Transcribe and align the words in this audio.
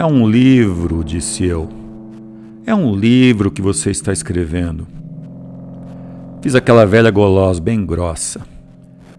É 0.00 0.06
um 0.06 0.26
livro, 0.26 1.04
disse 1.04 1.44
eu. 1.44 1.68
É 2.64 2.74
um 2.74 2.96
livro 2.96 3.50
que 3.50 3.60
você 3.60 3.90
está 3.90 4.10
escrevendo. 4.14 4.88
Fiz 6.40 6.54
aquela 6.54 6.86
velha 6.86 7.10
golosa 7.10 7.60
bem 7.60 7.84
grossa. 7.84 8.40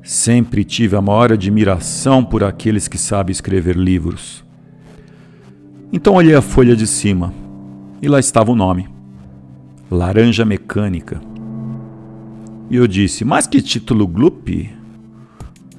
Sempre 0.01 0.63
tive 0.63 0.95
a 0.95 1.01
maior 1.01 1.33
admiração 1.33 2.25
por 2.25 2.43
aqueles 2.43 2.87
que 2.87 2.97
sabem 2.97 3.31
escrever 3.31 3.77
livros. 3.77 4.43
Então 5.93 6.15
olhei 6.15 6.33
a 6.33 6.41
folha 6.41 6.75
de 6.75 6.87
cima 6.87 7.31
e 8.01 8.07
lá 8.07 8.19
estava 8.19 8.51
o 8.51 8.55
nome: 8.55 8.89
Laranja 9.91 10.43
Mecânica. 10.43 11.21
E 12.71 12.75
eu 12.75 12.87
disse: 12.87 13.23
Mas 13.23 13.45
que 13.45 13.61
título 13.61 14.07
gloop! 14.07 14.67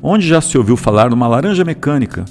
Onde 0.00 0.28
já 0.28 0.40
se 0.40 0.56
ouviu 0.56 0.76
falar 0.76 1.10
numa 1.10 1.26
laranja 1.26 1.64
mecânica? 1.64 2.24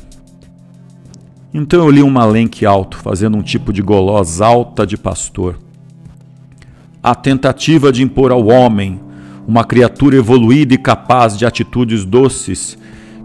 Então 1.54 1.80
eu 1.82 1.92
li 1.92 2.02
um 2.04 2.10
malenque 2.10 2.66
alto, 2.66 2.98
fazendo 2.98 3.38
um 3.38 3.42
tipo 3.42 3.74
de 3.74 3.82
golosa 3.82 4.46
alta 4.46 4.86
de 4.86 4.98
pastor. 4.98 5.60
A 7.04 7.14
tentativa 7.14 7.92
de 7.92 8.04
impor 8.04 8.32
ao 8.32 8.48
homem 8.48 9.00
uma 9.48 9.64
criatura 9.64 10.16
evoluída 10.16 10.74
e 10.74 10.78
capaz 10.78 11.38
de 11.38 11.46
atitudes 11.46 12.06
doces, 12.06 12.78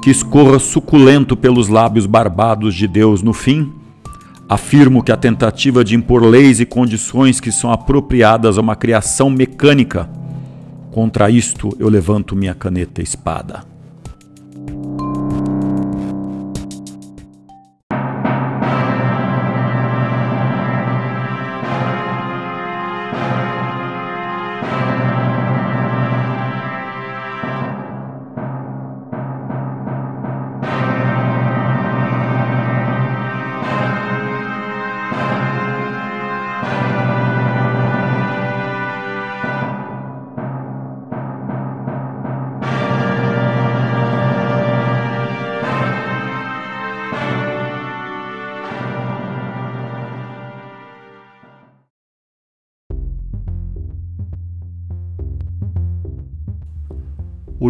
que 0.03 0.11
escorra 0.11 0.59
suculento 0.59 1.37
pelos 1.37 1.69
lábios 1.69 2.07
barbados 2.07 2.75
de 2.75 2.89
Deus 2.89 3.23
no 3.23 3.33
fim, 3.33 3.73
afirmo 4.49 5.03
que 5.03 5.13
a 5.13 5.17
tentativa 5.17 5.85
de 5.85 5.95
impor 5.95 6.25
leis 6.25 6.61
e 6.61 6.67
condições 6.67 7.41
que 7.41 7.53
são 7.53 7.73
apropriadas 7.73 8.59
a 8.59 8.61
uma 8.61 8.77
criação 8.77 9.29
mecânica. 9.29 10.09
Contra 10.91 11.31
isto 11.31 11.77
eu 11.79 11.89
levanto 11.89 12.35
minha 12.35 12.55
caneta 12.55 13.03
espada. 13.03 13.76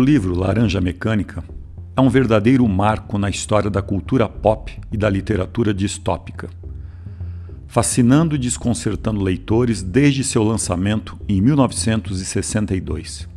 Livro 0.07 0.39
Laranja 0.39 0.81
Mecânica 0.81 1.43
é 1.97 2.01
um 2.01 2.09
verdadeiro 2.09 2.65
marco 2.69 3.19
na 3.19 3.29
história 3.29 3.69
da 3.69 3.83
cultura 3.83 4.29
pop 4.29 4.73
e 4.93 4.97
da 4.97 5.11
literatura 5.11 5.75
distópica, 5.75 6.49
fascinando 7.67 8.37
e 8.37 8.39
desconcertando 8.39 9.21
leitores 9.21 9.83
desde 9.83 10.23
seu 10.23 10.45
lançamento 10.45 11.19
em 11.29 11.41
1962. 11.41 13.29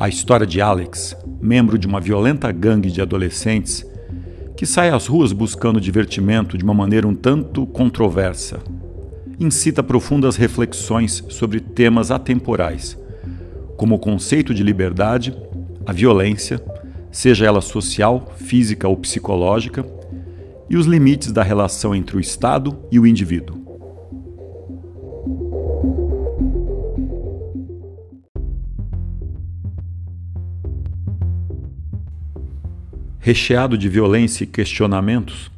A 0.00 0.08
história 0.08 0.46
de 0.46 0.58
Alex, 0.62 1.14
membro 1.38 1.76
de 1.76 1.86
uma 1.86 2.00
violenta 2.00 2.50
gangue 2.50 2.90
de 2.90 3.02
adolescentes 3.02 3.84
que 4.56 4.64
sai 4.64 4.88
às 4.88 5.06
ruas 5.06 5.34
buscando 5.34 5.78
divertimento 5.78 6.56
de 6.56 6.64
uma 6.64 6.72
maneira 6.72 7.06
um 7.06 7.14
tanto 7.14 7.66
controversa, 7.66 8.58
incita 9.38 9.82
profundas 9.82 10.36
reflexões 10.36 11.22
sobre 11.28 11.60
temas 11.60 12.10
atemporais 12.10 13.01
como 13.76 13.94
o 13.94 13.98
conceito 13.98 14.54
de 14.54 14.62
liberdade, 14.62 15.36
a 15.84 15.92
violência, 15.92 16.62
seja 17.10 17.46
ela 17.46 17.60
social, 17.60 18.32
física 18.36 18.88
ou 18.88 18.96
psicológica, 18.96 19.84
e 20.68 20.76
os 20.76 20.86
limites 20.86 21.32
da 21.32 21.42
relação 21.42 21.94
entre 21.94 22.16
o 22.16 22.20
Estado 22.20 22.78
e 22.90 22.98
o 22.98 23.06
indivíduo. 23.06 23.60
Recheado 33.18 33.78
de 33.78 33.88
violência 33.88 34.44
e 34.44 34.46
questionamentos, 34.46 35.50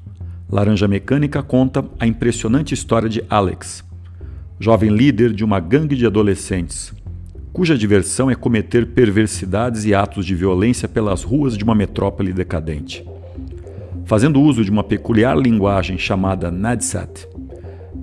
Laranja 0.50 0.86
Mecânica 0.86 1.42
conta 1.42 1.84
a 1.98 2.06
impressionante 2.06 2.74
história 2.74 3.08
de 3.08 3.24
Alex, 3.30 3.82
jovem 4.58 4.90
líder 4.90 5.32
de 5.32 5.44
uma 5.44 5.60
gangue 5.60 5.96
de 5.96 6.06
adolescentes 6.06 6.92
cuja 7.54 7.78
diversão 7.78 8.28
é 8.28 8.34
cometer 8.34 8.84
perversidades 8.84 9.84
e 9.84 9.94
atos 9.94 10.26
de 10.26 10.34
violência 10.34 10.88
pelas 10.88 11.22
ruas 11.22 11.56
de 11.56 11.62
uma 11.62 11.72
metrópole 11.72 12.32
decadente. 12.32 13.06
Fazendo 14.04 14.42
uso 14.42 14.64
de 14.64 14.72
uma 14.72 14.82
peculiar 14.82 15.38
linguagem 15.38 15.96
chamada 15.96 16.50
Nadsat, 16.50 17.28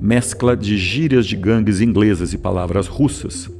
mescla 0.01 0.55
de 0.55 0.77
gírias 0.77 1.27
de 1.27 1.35
gangues 1.35 1.81
inglesas 1.81 2.31
e 2.31 2.37
palavras 2.37 2.87
russas, 2.87 3.51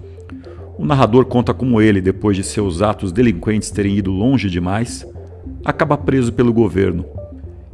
o 0.77 0.85
narrador 0.85 1.25
conta 1.25 1.53
como 1.53 1.81
ele, 1.81 1.99
depois 1.99 2.37
de 2.37 2.43
seus 2.43 2.81
atos 2.81 3.11
delinquentes 3.11 3.69
terem 3.69 3.97
ido 3.97 4.11
longe 4.11 4.49
demais, 4.49 5.05
acaba 5.65 5.97
preso 5.97 6.31
pelo 6.31 6.53
governo 6.53 7.05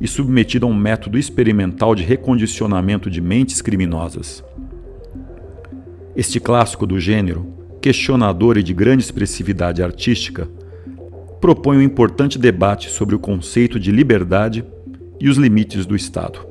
e 0.02 0.08
submetido 0.08 0.66
a 0.66 0.70
um 0.70 0.76
método 0.76 1.20
experimental 1.20 1.94
de 1.94 2.04
recondicionamento 2.04 3.12
de 3.12 3.22
mentes 3.22 3.62
criminosas. 3.62 4.44
Este 6.16 6.40
clássico 6.40 6.88
do 6.88 7.00
gênero 7.00 7.57
questionador 7.88 8.58
e 8.58 8.64
de 8.64 8.74
grande 8.74 9.02
expressividade 9.02 9.82
artística, 9.82 10.50
propõe 11.40 11.78
um 11.78 11.82
importante 11.82 12.38
debate 12.38 12.90
sobre 12.90 13.16
o 13.16 13.20
conceito 13.20 13.80
de 13.80 13.94
liberdade 13.94 14.66
e 15.22 15.30
os 15.30 15.38
limites 15.38 15.86
do 15.86 15.96
Estado. 15.96 16.46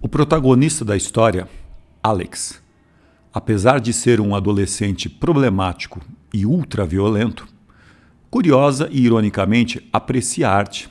O 0.00 0.08
protagonista 0.08 0.86
da 0.86 0.96
história, 0.96 1.46
Alex, 2.02 2.62
apesar 3.30 3.78
de 3.78 3.92
ser 3.92 4.18
um 4.18 4.34
adolescente 4.34 5.10
problemático 5.10 6.00
e 6.32 6.46
ultraviolento, 6.46 7.46
curiosa 8.30 8.88
e 8.90 9.02
ironicamente 9.02 9.86
aprecia 9.92 10.48
a 10.48 10.54
arte. 10.54 10.88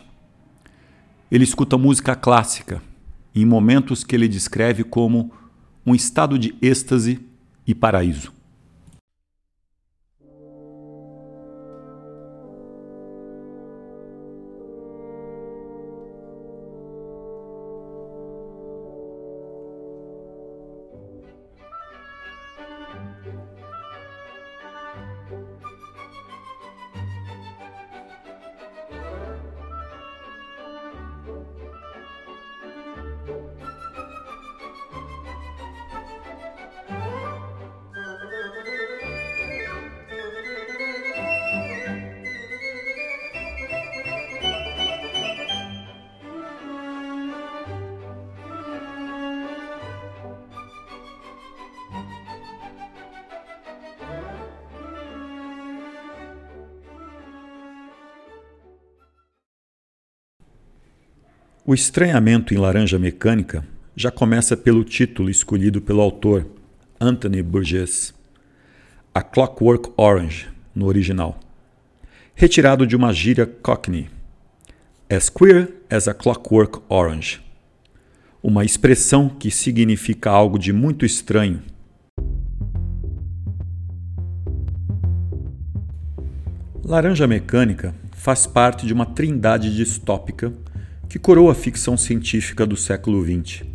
Ele 1.31 1.43
escuta 1.43 1.79
música 1.79 2.15
clássica 2.15 2.79
em 3.33 3.45
momentos 3.45 4.03
que 4.03 4.15
ele 4.15 4.27
descreve 4.27 4.83
como 4.83 5.31
um 5.85 5.95
estado 5.95 6.37
de 6.37 6.55
êxtase 6.61 7.19
e 7.65 7.73
paraíso. 7.73 8.40
O 61.71 61.73
estranhamento 61.73 62.53
em 62.53 62.57
Laranja 62.57 62.99
Mecânica 62.99 63.65
já 63.95 64.11
começa 64.11 64.57
pelo 64.57 64.83
título 64.83 65.29
escolhido 65.29 65.79
pelo 65.79 66.01
autor, 66.01 66.45
Anthony 66.99 67.41
Burgess. 67.41 68.13
A 69.15 69.21
Clockwork 69.21 69.89
Orange, 69.95 70.49
no 70.75 70.87
original. 70.87 71.39
Retirado 72.35 72.85
de 72.85 72.93
uma 72.93 73.13
gíria 73.13 73.45
Cockney. 73.45 74.09
As 75.09 75.29
queer 75.29 75.71
as 75.89 76.09
a 76.09 76.13
Clockwork 76.13 76.81
Orange. 76.89 77.39
Uma 78.43 78.65
expressão 78.65 79.29
que 79.29 79.49
significa 79.49 80.29
algo 80.29 80.59
de 80.59 80.73
muito 80.73 81.05
estranho. 81.05 81.63
Laranja 86.83 87.25
Mecânica 87.25 87.95
faz 88.11 88.45
parte 88.45 88.85
de 88.85 88.91
uma 88.91 89.05
trindade 89.05 89.73
distópica 89.73 90.51
que 91.11 91.19
coroa 91.19 91.51
a 91.51 91.55
ficção 91.55 91.97
científica 91.97 92.65
do 92.65 92.77
século 92.77 93.21
XX. 93.21 93.65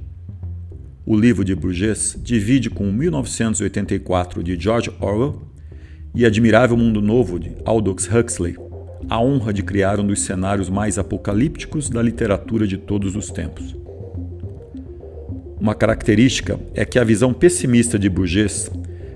O 1.04 1.14
livro 1.14 1.44
de 1.44 1.54
Burgess 1.54 2.18
divide 2.18 2.70
com 2.70 2.90
1984 2.90 4.42
de 4.42 4.58
George 4.58 4.90
Orwell 4.98 5.42
e 6.14 6.24
Admirável 6.24 6.78
Mundo 6.78 7.02
Novo 7.02 7.38
de 7.38 7.54
Aldous 7.62 8.08
Huxley 8.08 8.56
a 9.10 9.20
honra 9.20 9.52
de 9.52 9.62
criar 9.62 10.00
um 10.00 10.06
dos 10.06 10.22
cenários 10.22 10.70
mais 10.70 10.96
apocalípticos 10.98 11.90
da 11.90 12.00
literatura 12.00 12.66
de 12.66 12.78
todos 12.78 13.14
os 13.14 13.28
tempos. 13.28 13.76
Uma 15.60 15.74
característica 15.74 16.58
é 16.72 16.86
que 16.86 16.98
a 16.98 17.04
visão 17.04 17.34
pessimista 17.34 17.98
de 17.98 18.08
Burgess 18.08 18.70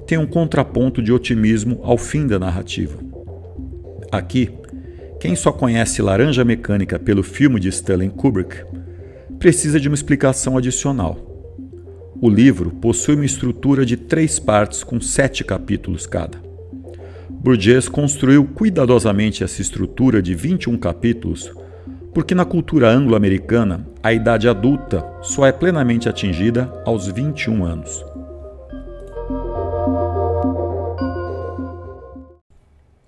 tem 0.06 0.18
um 0.18 0.26
contraponto 0.26 1.02
de 1.02 1.10
otimismo 1.10 1.80
ao 1.82 1.96
fim 1.96 2.26
da 2.26 2.38
narrativa. 2.38 2.98
Aqui, 4.12 4.50
quem 5.20 5.36
só 5.36 5.52
conhece 5.52 6.00
Laranja 6.00 6.42
Mecânica 6.42 6.98
pelo 6.98 7.22
filme 7.22 7.60
de 7.60 7.68
Stanley 7.68 8.08
Kubrick 8.08 8.64
precisa 9.38 9.78
de 9.78 9.86
uma 9.86 9.94
explicação 9.94 10.56
adicional. 10.56 11.18
O 12.22 12.28
livro 12.28 12.70
possui 12.70 13.16
uma 13.16 13.26
estrutura 13.26 13.84
de 13.84 13.98
três 13.98 14.38
partes 14.38 14.82
com 14.82 14.98
sete 14.98 15.44
capítulos 15.44 16.06
cada. 16.06 16.38
Burgess 17.28 17.86
construiu 17.88 18.46
cuidadosamente 18.46 19.44
essa 19.44 19.60
estrutura 19.60 20.22
de 20.22 20.34
21 20.34 20.78
capítulos 20.78 21.52
porque 22.14 22.34
na 22.34 22.44
cultura 22.44 22.90
anglo-americana 22.90 23.86
a 24.02 24.12
idade 24.12 24.48
adulta 24.48 25.04
só 25.22 25.46
é 25.46 25.52
plenamente 25.52 26.08
atingida 26.08 26.72
aos 26.84 27.06
21 27.06 27.64
anos. 27.64 28.04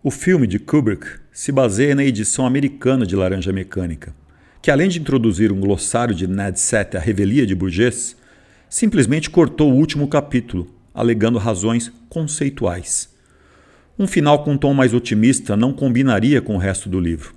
O 0.04 0.10
filme 0.10 0.48
de 0.48 0.58
Kubrick 0.58 1.06
se 1.30 1.52
baseia 1.52 1.94
na 1.94 2.02
edição 2.02 2.44
americana 2.44 3.06
de 3.06 3.14
Laranja 3.14 3.52
Mecânica, 3.52 4.12
que 4.60 4.68
além 4.68 4.88
de 4.88 4.98
introduzir 4.98 5.52
um 5.52 5.60
glossário 5.60 6.12
de 6.12 6.26
Ned 6.26 6.58
Set 6.58 6.96
à 6.96 7.00
revelia 7.00 7.46
de 7.46 7.54
Burgess, 7.54 8.16
simplesmente 8.68 9.30
cortou 9.30 9.70
o 9.70 9.76
último 9.76 10.08
capítulo, 10.08 10.66
alegando 10.92 11.38
razões 11.38 11.92
conceituais. 12.08 13.14
Um 13.96 14.08
final 14.08 14.42
com 14.42 14.54
um 14.54 14.58
tom 14.58 14.74
mais 14.74 14.92
otimista 14.92 15.56
não 15.56 15.72
combinaria 15.72 16.42
com 16.42 16.56
o 16.56 16.58
resto 16.58 16.88
do 16.88 16.98
livro. 16.98 17.32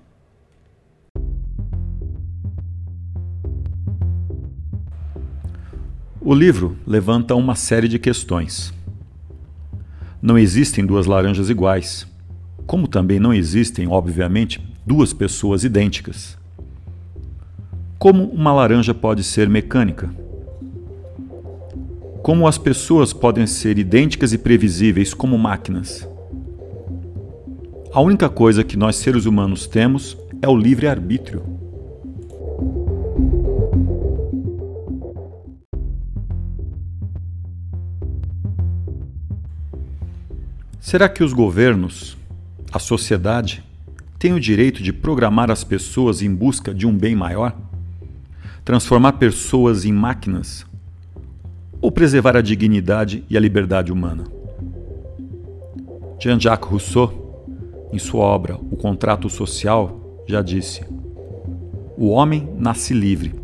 O 6.19 6.33
livro 6.33 6.75
levanta 6.87 7.35
uma 7.35 7.53
série 7.53 7.87
de 7.87 7.99
questões. 7.99 8.73
Não 10.19 10.35
existem 10.35 10.83
duas 10.83 11.05
laranjas 11.05 11.51
iguais 11.51 12.07
como 12.65 12.87
também 12.87 13.19
não 13.19 13.33
existem, 13.33 13.87
obviamente, 13.87 14.61
duas 14.85 15.13
pessoas 15.13 15.63
idênticas. 15.63 16.37
Como 17.97 18.23
uma 18.25 18.53
laranja 18.53 18.93
pode 18.93 19.23
ser 19.23 19.47
mecânica? 19.47 20.09
Como 22.21 22.47
as 22.47 22.57
pessoas 22.57 23.13
podem 23.13 23.45
ser 23.45 23.77
idênticas 23.77 24.33
e 24.33 24.37
previsíveis 24.37 25.13
como 25.13 25.37
máquinas? 25.37 26.07
A 27.93 28.01
única 28.01 28.27
coisa 28.27 28.63
que 28.63 28.75
nós 28.75 28.95
seres 28.95 29.25
humanos 29.25 29.67
temos 29.67 30.17
é 30.41 30.47
o 30.47 30.57
livre-arbítrio. 30.57 31.43
Será 40.79 41.07
que 41.07 41.23
os 41.23 41.33
governos 41.33 42.17
a 42.75 42.79
sociedade 42.79 43.63
tem 44.19 44.33
o 44.33 44.39
direito 44.39 44.83
de 44.83 44.91
programar 44.91 45.49
as 45.49 45.63
pessoas 45.63 46.21
em 46.21 46.35
busca 46.35 46.73
de 46.73 46.85
um 46.85 46.91
bem 46.91 47.15
maior? 47.15 47.55
Transformar 48.65 49.13
pessoas 49.13 49.85
em 49.85 49.93
máquinas? 49.93 50.65
Ou 51.79 51.89
preservar 51.89 52.35
a 52.35 52.41
dignidade 52.41 53.23
e 53.29 53.37
a 53.37 53.39
liberdade 53.39 53.93
humana? 53.93 54.25
Jean-Jacques 56.19 56.69
Rousseau, 56.69 57.47
em 57.93 57.97
sua 57.97 58.25
obra 58.25 58.55
O 58.69 58.75
Contrato 58.75 59.29
Social, 59.29 60.25
já 60.27 60.41
disse: 60.41 60.83
O 61.97 62.09
homem 62.09 62.49
nasce 62.57 62.93
livre 62.93 63.35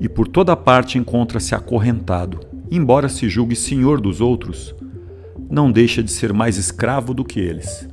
e 0.00 0.08
por 0.08 0.26
toda 0.26 0.56
parte 0.56 0.98
encontra-se 0.98 1.54
acorrentado, 1.54 2.40
embora 2.68 3.08
se 3.08 3.28
julgue 3.28 3.54
senhor 3.54 4.00
dos 4.00 4.20
outros, 4.20 4.74
não 5.48 5.70
deixa 5.70 6.02
de 6.02 6.10
ser 6.10 6.32
mais 6.32 6.56
escravo 6.56 7.14
do 7.14 7.24
que 7.24 7.38
eles. 7.38 7.88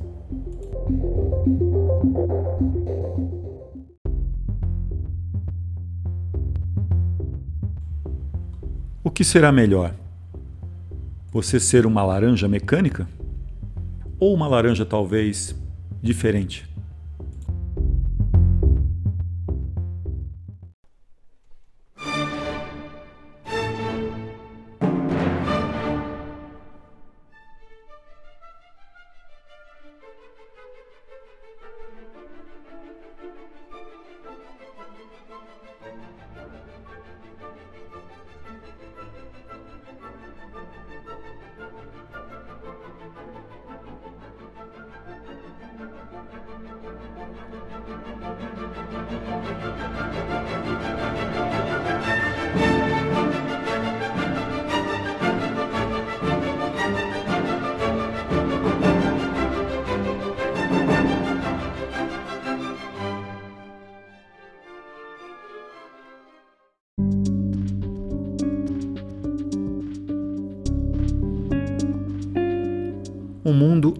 Que 9.14 9.22
será 9.22 9.52
melhor? 9.52 9.94
Você 11.30 11.60
ser 11.60 11.86
uma 11.86 12.02
laranja 12.02 12.48
mecânica? 12.48 13.08
Ou 14.18 14.34
uma 14.34 14.48
laranja 14.48 14.84
talvez 14.84 15.54
diferente? 16.02 16.68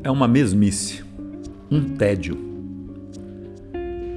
É 0.04 0.10
uma 0.10 0.28
mesmice, 0.28 1.02
um 1.70 1.82
tédio. 1.96 2.38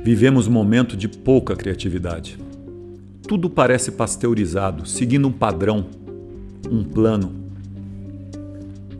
Vivemos 0.03 0.45
um 0.45 0.51
momento 0.51 0.97
de 0.97 1.07
pouca 1.07 1.55
criatividade. 1.55 2.37
Tudo 3.25 3.49
parece 3.49 3.93
pasteurizado, 3.93 4.85
seguindo 4.85 5.29
um 5.29 5.31
padrão, 5.31 5.85
um 6.69 6.83
plano. 6.83 7.33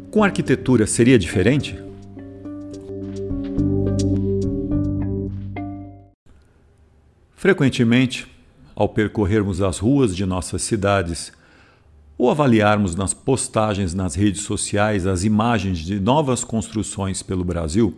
Com 0.10 0.24
arquitetura 0.24 0.88
seria 0.88 1.20
diferente? 1.20 1.78
Frequentemente, 7.36 8.28
ao 8.74 8.88
percorrermos 8.88 9.62
as 9.62 9.78
ruas 9.78 10.16
de 10.16 10.26
nossas 10.26 10.62
cidades 10.62 11.34
ou 12.18 12.32
avaliarmos 12.32 12.96
nas 12.96 13.14
postagens 13.14 13.94
nas 13.94 14.16
redes 14.16 14.42
sociais 14.42 15.06
as 15.06 15.24
imagens 15.24 15.78
de 15.80 16.00
novas 16.00 16.44
construções 16.44 17.22
pelo 17.22 17.44
Brasil, 17.44 17.96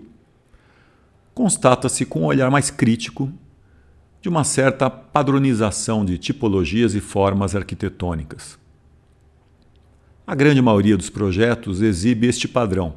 constata-se 1.34 2.06
com 2.06 2.22
um 2.22 2.26
olhar 2.26 2.52
mais 2.52 2.70
crítico 2.70 3.32
de 4.22 4.28
uma 4.28 4.44
certa 4.44 4.90
padronização 4.90 6.04
de 6.04 6.18
tipologias 6.18 6.94
e 6.94 7.00
formas 7.00 7.56
arquitetônicas. 7.56 8.60
A 10.28 10.36
grande 10.36 10.62
maioria 10.62 10.98
dos 10.98 11.10
projetos 11.10 11.82
exibe 11.82 12.28
este 12.28 12.48
padrão: 12.48 12.96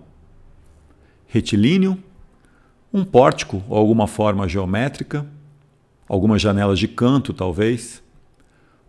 retilíneo, 1.26 1.96
um 2.92 3.04
pórtico 3.04 3.62
ou 3.68 3.78
alguma 3.78 4.08
forma 4.08 4.48
geométrica, 4.48 5.24
algumas 6.08 6.42
janelas 6.42 6.78
de 6.78 6.88
canto, 6.88 7.32
talvez, 7.32 8.02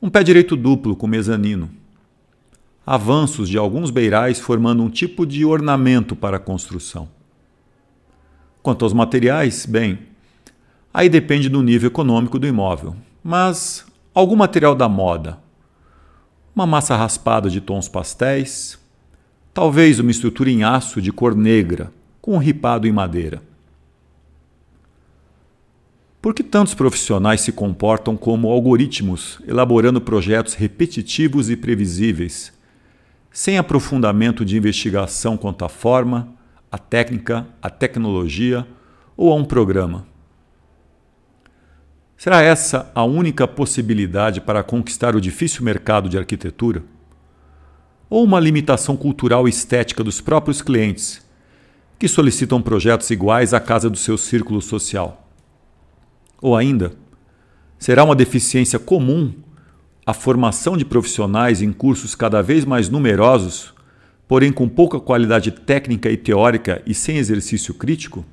Um 0.01 0.09
pé 0.09 0.21
direito 0.21 0.57
duplo 0.57 0.97
com 0.97 1.07
mezanino. 1.07 1.82
Avanços 2.85 3.47
de 3.47 3.57
alguns 3.57 3.91
beirais 3.91 4.39
formando 4.39 4.83
um 4.83 4.89
tipo 4.89 5.25
de 5.25 5.45
ornamento 5.45 6.17
para 6.17 6.35
a 6.35 6.39
construção. 6.39 7.07
Quanto 8.61 8.83
aos 8.83 8.91
materiais, 8.91 9.65
bem, 9.65 9.99
aí 10.93 11.07
depende 11.07 11.47
do 11.47 11.63
nível 11.63 11.87
econômico 11.87 12.37
do 12.37 12.45
imóvel. 12.45 12.95
Mas 13.23 13.85
algum 14.13 14.35
material 14.35 14.75
da 14.75 14.89
moda, 14.89 15.39
uma 16.53 16.65
massa 16.65 16.95
raspada 16.95 17.49
de 17.49 17.61
tons 17.61 17.87
pastéis, 17.87 18.77
talvez 19.53 19.99
uma 19.99 20.11
estrutura 20.11 20.49
em 20.49 20.63
aço 20.63 21.01
de 21.01 21.11
cor 21.11 21.35
negra, 21.35 21.91
com 22.21 22.35
um 22.35 22.37
ripado 22.37 22.85
em 22.85 22.91
madeira. 22.91 23.41
Por 26.21 26.33
que 26.33 26.43
tantos 26.43 26.73
profissionais 26.73 27.41
se 27.41 27.51
comportam 27.51 28.15
como 28.15 28.49
algoritmos, 28.49 29.39
elaborando 29.47 29.99
projetos 29.99 30.53
repetitivos 30.53 31.49
e 31.49 31.55
previsíveis, 31.57 32.53
sem 33.33 33.57
aprofundamento 33.57 34.45
de 34.45 34.55
investigação 34.55 35.35
quanto 35.35 35.65
à 35.65 35.69
forma, 35.69 36.29
à 36.71 36.77
técnica, 36.77 37.47
à 37.59 37.67
tecnologia 37.67 38.65
ou 39.17 39.31
a 39.31 39.35
um 39.35 39.43
programa? 39.43 40.05
Será 42.15 42.43
essa 42.43 42.91
a 42.93 43.03
única 43.03 43.47
possibilidade 43.47 44.39
para 44.39 44.63
conquistar 44.63 45.15
o 45.15 45.19
difícil 45.19 45.63
mercado 45.63 46.07
de 46.07 46.17
arquitetura? 46.17 46.83
Ou 48.07 48.23
uma 48.23 48.39
limitação 48.39 48.95
cultural 48.95 49.47
e 49.47 49.49
estética 49.49 50.03
dos 50.03 50.21
próprios 50.21 50.61
clientes, 50.61 51.25
que 51.97 52.07
solicitam 52.07 52.61
projetos 52.61 53.09
iguais 53.09 53.51
à 53.51 53.59
casa 53.59 53.89
do 53.89 53.97
seu 53.97 54.15
círculo 54.15 54.61
social? 54.61 55.27
Ou 56.39 56.55
ainda, 56.55 56.93
será 57.79 58.03
uma 58.03 58.15
deficiência 58.15 58.77
comum 58.77 59.33
a 60.05 60.13
formação 60.13 60.75
de 60.75 60.83
profissionais 60.83 61.61
em 61.61 61.71
cursos 61.71 62.13
cada 62.13 62.41
vez 62.41 62.65
mais 62.65 62.89
numerosos, 62.89 63.73
porém 64.27 64.51
com 64.51 64.67
pouca 64.67 64.99
qualidade 64.99 65.51
técnica 65.51 66.09
e 66.09 66.17
teórica 66.17 66.81
e 66.85 66.93
sem 66.93 67.17
exercício 67.17 67.73
crítico? 67.73 68.25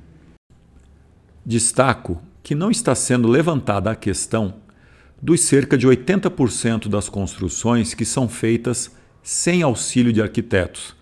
Destaco 1.45 2.21
que 2.43 2.55
não 2.55 2.69
está 2.69 2.93
sendo 2.93 3.27
levantada 3.27 3.89
a 3.91 3.95
questão 3.95 4.55
dos 5.21 5.41
cerca 5.41 5.77
de 5.77 5.87
80% 5.87 6.87
das 6.87 7.07
construções 7.07 7.93
que 7.93 8.03
são 8.03 8.27
feitas 8.27 8.91
sem 9.21 9.61
auxílio 9.61 10.11
de 10.11 10.21
arquitetos. 10.21 10.95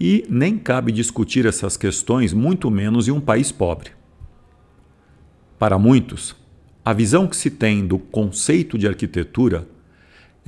E 0.00 0.24
nem 0.30 0.56
cabe 0.56 0.92
discutir 0.92 1.44
essas 1.44 1.76
questões, 1.76 2.32
muito 2.32 2.70
menos 2.70 3.08
em 3.08 3.10
um 3.10 3.20
país 3.20 3.50
pobre. 3.50 3.90
Para 5.58 5.76
muitos, 5.76 6.36
a 6.84 6.92
visão 6.92 7.26
que 7.26 7.36
se 7.36 7.50
tem 7.50 7.84
do 7.84 7.98
conceito 7.98 8.78
de 8.78 8.86
arquitetura 8.86 9.66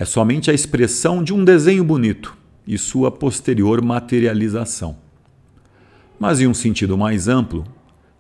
é 0.01 0.05
somente 0.07 0.51
a 0.51 0.55
expressão 0.55 1.23
de 1.23 1.31
um 1.35 1.45
desenho 1.45 1.85
bonito 1.85 2.35
e 2.67 2.79
sua 2.79 3.11
posterior 3.11 3.85
materialização. 3.85 4.97
Mas, 6.19 6.41
em 6.41 6.47
um 6.47 6.55
sentido 6.55 6.97
mais 6.97 7.29
amplo, 7.29 7.67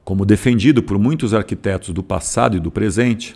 como 0.04 0.26
defendido 0.26 0.82
por 0.82 0.98
muitos 0.98 1.32
arquitetos 1.32 1.94
do 1.94 2.02
passado 2.02 2.54
e 2.54 2.60
do 2.60 2.70
presente, 2.70 3.34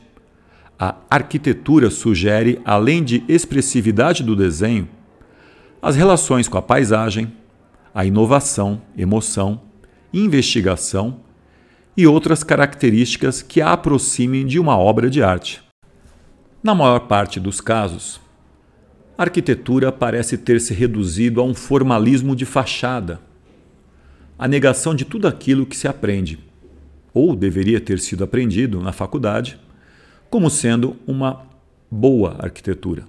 a 0.78 0.94
arquitetura 1.08 1.88
sugere, 1.88 2.60
além 2.66 3.02
de 3.02 3.24
expressividade 3.26 4.22
do 4.22 4.36
desenho, 4.36 4.90
as 5.80 5.96
relações 5.96 6.46
com 6.46 6.58
a 6.58 6.62
paisagem, 6.62 7.32
a 7.94 8.04
inovação, 8.04 8.82
emoção, 8.94 9.58
investigação 10.12 11.20
e 11.96 12.06
outras 12.06 12.44
características 12.44 13.40
que 13.40 13.62
a 13.62 13.72
aproximem 13.72 14.44
de 14.44 14.58
uma 14.58 14.76
obra 14.76 15.08
de 15.08 15.22
arte. 15.22 15.62
Na 16.62 16.74
maior 16.74 17.00
parte 17.00 17.40
dos 17.40 17.58
casos, 17.58 18.22
a 19.16 19.22
arquitetura 19.22 19.92
parece 19.92 20.36
ter 20.36 20.60
se 20.60 20.74
reduzido 20.74 21.40
a 21.40 21.44
um 21.44 21.54
formalismo 21.54 22.34
de 22.34 22.44
fachada, 22.44 23.20
a 24.36 24.48
negação 24.48 24.94
de 24.94 25.04
tudo 25.04 25.28
aquilo 25.28 25.64
que 25.64 25.76
se 25.76 25.86
aprende 25.86 26.38
ou 27.12 27.36
deveria 27.36 27.80
ter 27.80 28.00
sido 28.00 28.24
aprendido 28.24 28.80
na 28.80 28.92
faculdade, 28.92 29.56
como 30.28 30.50
sendo 30.50 30.96
uma 31.06 31.46
boa 31.88 32.36
arquitetura. 32.40 33.04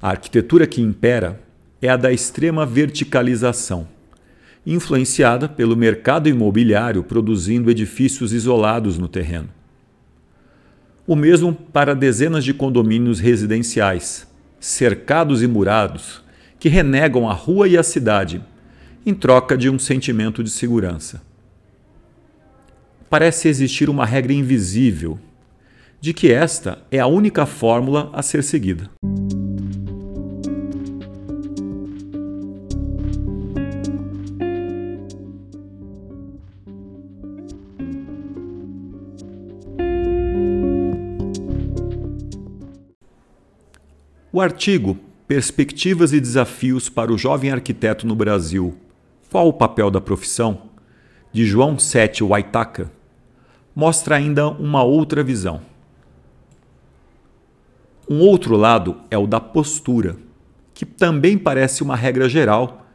A 0.00 0.08
arquitetura 0.08 0.66
que 0.66 0.80
impera 0.80 1.42
é 1.82 1.90
a 1.90 1.96
da 1.98 2.10
extrema 2.10 2.64
verticalização, 2.64 3.86
influenciada 4.64 5.46
pelo 5.46 5.76
mercado 5.76 6.30
imobiliário 6.30 7.02
produzindo 7.02 7.70
edifícios 7.70 8.32
isolados 8.32 8.96
no 8.96 9.06
terreno. 9.06 9.50
O 11.06 11.14
mesmo 11.14 11.52
para 11.54 11.94
dezenas 11.94 12.42
de 12.42 12.54
condomínios 12.54 13.20
residenciais, 13.20 14.26
cercados 14.66 15.42
e 15.42 15.46
murados, 15.46 16.22
que 16.58 16.68
renegam 16.68 17.28
a 17.28 17.32
rua 17.32 17.68
e 17.68 17.76
a 17.76 17.82
cidade 17.82 18.42
em 19.04 19.14
troca 19.14 19.56
de 19.56 19.70
um 19.70 19.78
sentimento 19.78 20.42
de 20.42 20.50
segurança 20.50 21.22
parece 23.08 23.48
existir 23.48 23.88
uma 23.88 24.04
regra 24.04 24.32
invisível 24.32 25.18
de 26.00 26.12
que 26.12 26.32
esta 26.32 26.78
é 26.90 26.98
a 26.98 27.06
única 27.06 27.46
fórmula 27.46 28.10
a 28.12 28.22
ser 28.22 28.42
seguida. 28.42 28.90
O 44.36 44.40
artigo 44.42 44.98
Perspectivas 45.26 46.12
e 46.12 46.20
Desafios 46.20 46.90
para 46.90 47.10
o 47.10 47.16
Jovem 47.16 47.50
Arquiteto 47.50 48.06
no 48.06 48.14
Brasil 48.14 48.76
Qual 49.30 49.48
o 49.48 49.52
papel 49.54 49.90
da 49.90 49.98
profissão? 49.98 50.64
de 51.32 51.46
João 51.46 51.78
Sete 51.78 52.22
Waitaka, 52.22 52.92
mostra 53.74 54.16
ainda 54.16 54.46
uma 54.48 54.82
outra 54.82 55.24
visão. 55.24 55.62
Um 58.06 58.20
outro 58.20 58.56
lado 58.56 58.98
é 59.10 59.16
o 59.16 59.26
da 59.26 59.40
postura, 59.40 60.18
que 60.74 60.84
também 60.84 61.38
parece 61.38 61.82
uma 61.82 61.96
regra 61.96 62.28
geral 62.28 62.86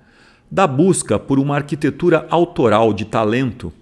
da 0.52 0.68
busca 0.68 1.18
por 1.18 1.40
uma 1.40 1.56
arquitetura 1.56 2.28
autoral 2.30 2.94
de 2.94 3.06
talento 3.06 3.74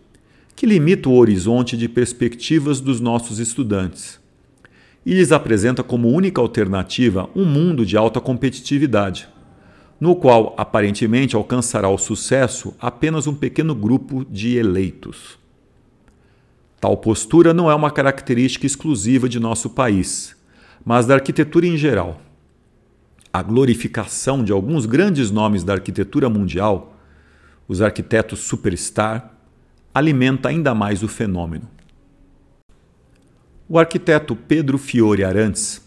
que 0.56 0.66
limita 0.66 1.10
o 1.10 1.18
horizonte 1.18 1.76
de 1.76 1.90
perspectivas 1.90 2.80
dos 2.80 3.02
nossos 3.02 3.38
estudantes 3.38 4.19
e 5.06 5.14
lhes 5.14 5.32
apresenta 5.32 5.84
como 5.84 6.10
única 6.10 6.42
alternativa 6.42 7.30
um 7.36 7.46
mundo 7.46 7.86
de 7.86 7.98
alta 7.98 8.20
competitividade, 8.20 9.28
no 10.00 10.16
qual 10.16 10.54
aparentemente 10.58 11.36
alcançará 11.36 11.90
o 11.90 11.98
sucesso 11.98 12.74
apenas 12.80 13.28
um 13.28 13.34
pequeno 13.34 13.76
grupo 13.76 14.26
de 14.30 14.58
eleitos. 14.58 15.38
Tal 16.80 16.96
postura 16.96 17.54
não 17.54 17.70
é 17.70 17.76
uma 17.76 17.92
característica 17.92 18.66
exclusiva 18.66 19.28
de 19.28 19.40
nosso 19.40 19.70
país, 19.70 20.36
mas 20.86 21.06
da 21.06 21.16
arquitetura 21.16 21.68
em 21.68 21.76
geral. 21.76 22.22
A 23.32 23.44
glorificação 23.44 24.44
de 24.44 24.52
alguns 24.52 24.86
grandes 24.86 25.30
nomes 25.30 25.64
da 25.64 25.74
arquitetura 25.74 26.30
mundial, 26.30 26.96
os 27.68 27.82
arquitetos 27.82 28.40
superstar, 28.40 29.34
alimenta 29.94 30.50
ainda 30.50 30.74
mais 30.74 31.04
o 31.04 31.08
fenômeno. 31.08 31.68
O 33.72 33.78
arquiteto 33.78 34.36
Pedro 34.36 34.80
Fiore 34.80 35.24
Arantes, 35.24 35.80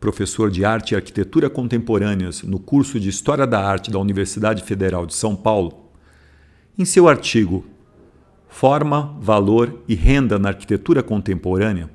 professor 0.00 0.50
de 0.50 0.64
arte 0.64 0.92
e 0.92 0.96
arquitetura 0.96 1.50
contemporâneas 1.50 2.42
no 2.42 2.58
curso 2.58 2.98
de 2.98 3.10
História 3.10 3.46
da 3.46 3.62
Arte 3.62 3.90
da 3.90 3.98
Universidade 3.98 4.62
Federal 4.62 5.04
de 5.04 5.12
São 5.12 5.36
Paulo, 5.36 5.90
em 6.78 6.86
seu 6.86 7.06
artigo 7.06 7.66
forma, 8.48 9.14
valor 9.20 9.82
e 9.86 9.94
renda 9.94 10.38
na 10.38 10.48
arquitetura 10.48 11.02
contemporânea, 11.02 11.90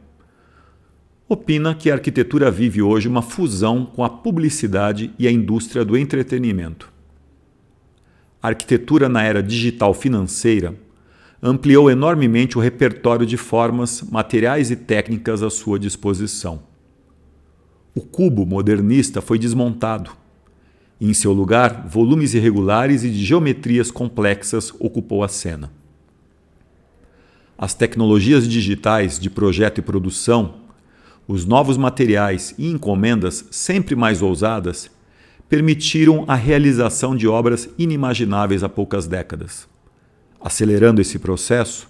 opina 1.28 1.74
que 1.74 1.90
a 1.90 1.96
arquitetura 1.96 2.52
vive 2.52 2.84
hoje 2.84 3.08
uma 3.08 3.24
fusão 3.24 3.88
com 3.88 4.04
a 4.04 4.10
publicidade 4.12 5.12
e 5.18 5.28
a 5.28 5.32
indústria 5.32 5.84
do 5.84 5.98
entretenimento. 5.98 6.94
A 8.40 8.50
arquitetura 8.50 9.10
na 9.10 9.24
era 9.24 9.42
digital 9.42 9.96
financeira 9.96 10.76
ampliou 11.46 11.92
enormemente 11.92 12.58
o 12.58 12.62
repertório 12.62 13.26
de 13.26 13.36
formas, 13.36 14.02
materiais 14.02 14.72
e 14.72 14.78
técnicas 14.78 15.44
à 15.44 15.50
sua 15.50 15.78
disposição. 15.78 16.64
O 17.94 18.00
cubo 18.00 18.46
modernista 18.46 19.22
foi 19.22 19.38
desmontado. 19.38 20.12
Em 21.02 21.14
seu 21.14 21.34
lugar, 21.34 21.86
volumes 21.86 22.34
irregulares 22.34 23.04
e 23.04 23.10
de 23.10 23.26
geometrias 23.26 23.92
complexas 23.92 24.74
ocupou 24.80 25.22
a 25.22 25.28
cena. 25.28 25.70
As 27.58 27.74
tecnologias 27.74 28.48
digitais 28.48 29.20
de 29.20 29.30
projeto 29.30 29.80
e 29.80 29.82
produção, 29.82 30.62
os 31.28 31.44
novos 31.46 31.76
materiais 31.76 32.56
e 32.58 32.70
encomendas 32.70 33.46
sempre 33.52 33.98
mais 33.98 34.22
ousadas 34.22 34.90
permitiram 35.50 36.24
a 36.26 36.36
realização 36.36 37.14
de 37.14 37.28
obras 37.28 37.70
inimagináveis 37.78 38.64
há 38.64 38.70
poucas 38.70 39.08
décadas. 39.08 39.73
Acelerando 40.44 41.00
esse 41.00 41.18
processo, 41.20 41.88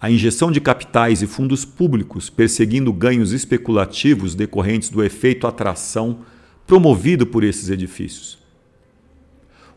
a 0.00 0.10
injeção 0.10 0.50
de 0.50 0.60
capitais 0.60 1.22
e 1.22 1.28
fundos 1.28 1.64
públicos 1.64 2.28
perseguindo 2.28 2.92
ganhos 2.92 3.30
especulativos 3.32 4.34
decorrentes 4.34 4.88
do 4.88 5.02
efeito 5.02 5.46
atração 5.46 6.20
promovido 6.66 7.24
por 7.24 7.44
esses 7.44 7.70
edifícios. 7.70 8.36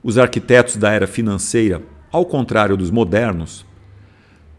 Os 0.02 0.18
arquitetos 0.18 0.78
da 0.78 0.92
era 0.92 1.06
financeira, 1.06 1.84
ao 2.12 2.26
contrário 2.26 2.76
dos 2.76 2.90
modernos, 2.90 3.64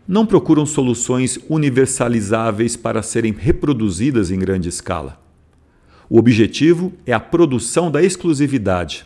não 0.06 0.24
procuram 0.24 0.64
soluções 0.64 1.36
universalizáveis 1.48 2.76
para 2.76 3.02
serem 3.02 3.32
reproduzidas 3.32 4.30
em 4.30 4.38
grande 4.38 4.68
escala. 4.68 5.20
O 6.08 6.16
objetivo 6.16 6.92
é 7.04 7.12
a 7.12 7.18
produção 7.18 7.90
da 7.90 8.00
exclusividade, 8.02 9.04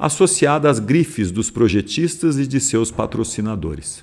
associada 0.00 0.70
às 0.70 0.78
grifes 0.78 1.30
dos 1.30 1.50
projetistas 1.50 2.38
e 2.38 2.46
de 2.46 2.58
seus 2.58 2.90
patrocinadores. 2.90 4.00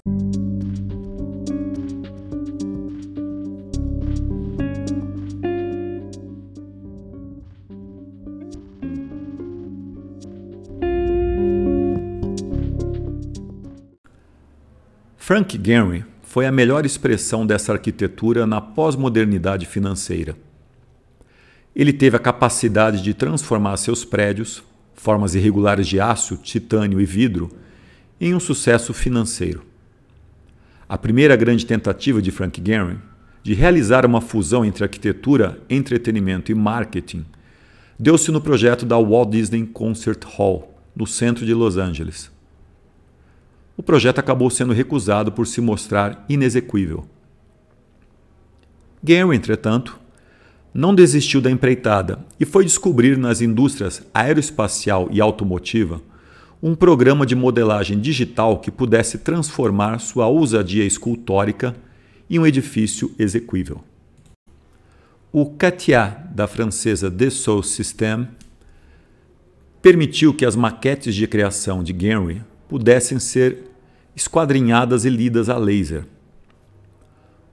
Frank 15.17 15.59
Gehry 15.61 16.05
foi 16.21 16.45
a 16.45 16.51
melhor 16.51 16.85
expressão 16.85 17.45
dessa 17.45 17.73
arquitetura 17.73 18.45
na 18.45 18.61
pós-modernidade 18.61 19.65
financeira. 19.65 20.37
Ele 21.75 21.91
teve 21.91 22.15
a 22.15 22.19
capacidade 22.19 23.01
de 23.01 23.15
transformar 23.15 23.75
seus 23.77 24.05
prédios, 24.05 24.63
formas 24.97 25.33
irregulares 25.33 25.87
de 25.87 26.01
aço, 26.01 26.35
titânio 26.35 26.99
e 26.99 27.05
vidro, 27.05 27.49
em 28.19 28.35
um 28.35 28.39
sucesso 28.39 28.93
financeiro. 28.93 29.63
A 30.89 30.97
primeira 30.97 31.37
grande 31.37 31.65
tentativa 31.65 32.21
de 32.21 32.31
Frank 32.31 32.61
Gehry 32.61 32.97
de 33.41 33.53
realizar 33.53 34.05
uma 34.05 34.19
fusão 34.19 34.65
entre 34.65 34.83
arquitetura, 34.83 35.57
entretenimento 35.69 36.51
e 36.51 36.55
marketing 36.55 37.25
deu-se 37.97 38.29
no 38.31 38.41
projeto 38.41 38.85
da 38.85 38.97
Walt 38.97 39.29
Disney 39.29 39.65
Concert 39.65 40.25
Hall, 40.37 40.77
no 40.93 41.07
centro 41.07 41.45
de 41.45 41.53
Los 41.53 41.77
Angeles 41.77 42.29
o 43.77 43.83
projeto 43.83 44.17
acabou 44.17 44.49
sendo 44.49 44.73
recusado 44.73 45.31
por 45.31 45.45
se 45.45 45.61
mostrar 45.61 46.25
inexequível. 46.27 47.05
Gary, 49.03 49.35
entretanto, 49.35 49.99
não 50.73 50.93
desistiu 50.93 51.41
da 51.41 51.49
empreitada 51.49 52.19
e 52.39 52.45
foi 52.45 52.63
descobrir 52.63 53.17
nas 53.17 53.41
indústrias 53.41 54.01
aeroespacial 54.13 55.07
e 55.11 55.19
automotiva 55.19 56.01
um 56.61 56.73
programa 56.73 57.25
de 57.25 57.35
modelagem 57.35 57.99
digital 57.99 58.59
que 58.59 58.71
pudesse 58.71 59.19
transformar 59.19 59.99
sua 59.99 60.27
ousadia 60.27 60.85
escultórica 60.85 61.75
em 62.29 62.39
um 62.39 62.45
edifício 62.45 63.13
exequível. 63.17 63.83
O 65.31 65.45
CATIA 65.45 66.17
da 66.31 66.47
francesa 66.47 67.11
Dassault 67.11 67.67
Systèmes 67.67 68.27
permitiu 69.81 70.33
que 70.33 70.45
as 70.45 70.55
maquetes 70.55 71.13
de 71.13 71.27
criação 71.27 71.83
de 71.83 71.93
Gary 71.93 72.41
pudessem 72.67 73.19
ser 73.19 73.71
esquadrinhadas 74.15 75.05
e 75.05 75.09
lidas 75.09 75.49
a 75.49 75.57
laser. 75.57 76.05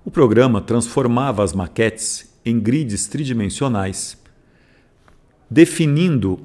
O 0.04 0.10
programa 0.10 0.60
transformava 0.60 1.44
as 1.44 1.52
maquetes 1.52 2.33
em 2.44 2.58
grids 2.60 3.06
tridimensionais, 3.06 4.18
definindo 5.50 6.40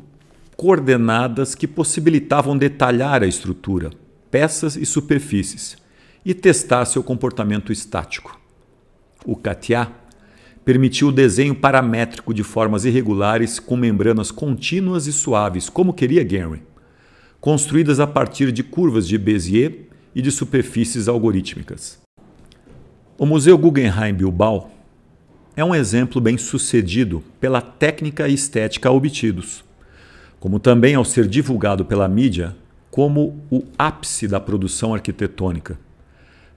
coordenadas 0.56 1.56
que 1.56 1.68
possibilitavam 1.68 2.58
detalhar 2.58 3.24
a 3.24 3.27
estrutura, 3.27 3.91
peças 4.29 4.75
e 4.75 4.86
superfícies 4.86 5.78
e 6.26 6.34
testar 6.34 6.86
seu 6.86 7.02
comportamento 7.02 7.71
estático. 7.71 8.39
O 9.26 9.36
CATIA 9.36 9.91
permitiu 10.63 11.08
o 11.08 11.12
desenho 11.12 11.56
paramétrico 11.56 12.34
de 12.34 12.43
formas 12.43 12.86
irregulares 12.86 13.60
com 13.60 13.76
membranas 13.76 14.32
contínuas 14.32 15.08
e 15.08 15.13
suaves, 15.13 15.69
como 15.69 15.93
queria 15.93 16.28
Gehry 16.28 16.69
construídas 17.39 18.00
a 18.00 18.08
partir 18.08 18.52
de 18.52 18.63
curvas 18.63 19.08
de 19.08 19.17
Bézier 19.17 19.88
e 20.13 20.21
de 20.21 20.32
superfícies 20.32 21.08
algorítmicas. 21.08 22.00
O 23.17 23.26
Museu 23.26 23.58
Guggenheim 23.58 24.13
Bilbao 24.13 24.71
é 25.60 25.65
um 25.65 25.76
exemplo 25.76 26.22
bem 26.22 26.38
sucedido 26.38 27.22
pela 27.38 27.60
técnica 27.60 28.30
e 28.30 28.34
estética 28.34 28.89
obtidos, 28.89 29.62
como 30.39 30.58
também 30.58 30.95
ao 30.95 31.04
ser 31.04 31.28
divulgado 31.28 31.84
pela 31.84 32.08
mídia 32.08 32.56
como 32.89 33.43
o 33.52 33.65
ápice 33.78 34.26
da 34.26 34.39
produção 34.39 34.93
arquitetônica, 34.93 35.78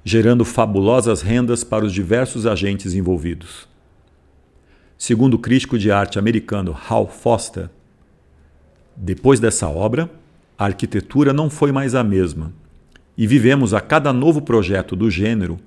gerando 0.05 0.45
fabulosas 0.45 1.21
rendas 1.21 1.65
para 1.65 1.85
os 1.85 1.93
diversos 1.93 2.47
agentes 2.47 2.95
envolvidos. 2.95 3.69
Segundo 4.97 5.35
o 5.35 5.39
crítico 5.39 5.77
de 5.77 5.91
arte 5.91 6.17
americano 6.19 6.77
Hal 6.89 7.09
Foster, 7.09 7.69
depois 8.97 9.41
dessa 9.41 9.69
obra, 9.69 10.09
a 10.57 10.67
arquitetura 10.67 11.33
não 11.33 11.51
foi 11.51 11.73
mais 11.73 11.97
a 11.97 12.05
mesma, 12.05 12.53
e 13.19 13.27
vivemos 13.27 13.75
a 13.75 13.81
cada 13.81 14.13
novo 14.13 14.41
projeto 14.41 14.95
do 14.95 15.11
gênero 15.11 15.59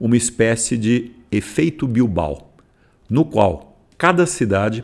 uma 0.00 0.16
espécie 0.16 0.76
de 0.76 1.12
efeito 1.30 1.86
Bilbao, 1.86 2.51
no 3.12 3.26
qual 3.26 3.78
cada 3.98 4.24
cidade 4.24 4.82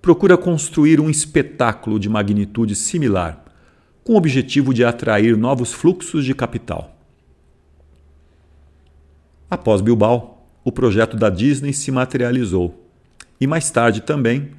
procura 0.00 0.38
construir 0.38 1.00
um 1.00 1.10
espetáculo 1.10 1.98
de 1.98 2.08
magnitude 2.08 2.76
similar, 2.76 3.44
com 4.04 4.12
o 4.12 4.16
objetivo 4.16 4.72
de 4.72 4.84
atrair 4.84 5.36
novos 5.36 5.72
fluxos 5.72 6.24
de 6.24 6.32
capital. 6.32 6.96
Após 9.50 9.80
Bilbao, 9.80 10.46
o 10.64 10.70
projeto 10.70 11.16
da 11.16 11.28
Disney 11.28 11.72
se 11.72 11.90
materializou, 11.90 12.88
e 13.40 13.48
mais 13.48 13.68
tarde 13.68 14.00
também 14.00 14.52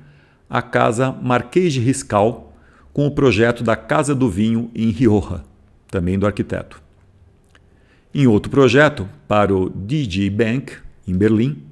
a 0.49 0.61
casa 0.61 1.09
Marquês 1.09 1.71
de 1.71 1.79
Riscal 1.79 2.53
com 2.91 3.07
o 3.07 3.11
projeto 3.11 3.63
da 3.63 3.77
Casa 3.77 4.13
do 4.13 4.29
Vinho 4.29 4.69
em 4.75 4.89
Rioja, 4.89 5.45
também 5.89 6.19
do 6.19 6.25
arquiteto. 6.25 6.81
Em 8.13 8.27
outro 8.27 8.51
projeto, 8.51 9.07
para 9.29 9.55
o 9.55 9.69
DG 9.69 10.29
Bank, 10.29 10.73
em 11.07 11.15
Berlim, 11.15 11.66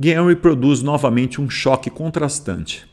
Gehry 0.00 0.36
produz 0.36 0.80
novamente 0.80 1.40
um 1.40 1.50
choque 1.50 1.90
contrastante, 1.90 2.86